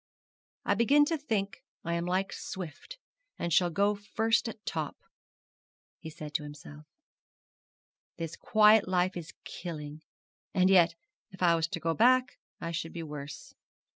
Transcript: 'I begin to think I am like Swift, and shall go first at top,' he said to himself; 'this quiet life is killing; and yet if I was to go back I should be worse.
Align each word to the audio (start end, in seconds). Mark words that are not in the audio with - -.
'I 0.65 0.73
begin 0.73 1.05
to 1.05 1.15
think 1.19 1.63
I 1.83 1.93
am 1.93 2.07
like 2.07 2.33
Swift, 2.33 2.97
and 3.37 3.53
shall 3.53 3.69
go 3.69 3.93
first 3.93 4.49
at 4.49 4.65
top,' 4.65 5.03
he 5.99 6.09
said 6.09 6.33
to 6.33 6.43
himself; 6.43 6.87
'this 8.17 8.35
quiet 8.35 8.87
life 8.87 9.15
is 9.15 9.35
killing; 9.43 10.01
and 10.55 10.71
yet 10.71 10.95
if 11.29 11.43
I 11.43 11.53
was 11.53 11.67
to 11.67 11.79
go 11.79 11.93
back 11.93 12.39
I 12.59 12.71
should 12.71 12.93
be 12.93 13.03
worse. 13.03 13.53